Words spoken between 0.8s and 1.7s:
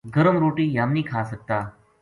نیہہ کھا سکتا‘‘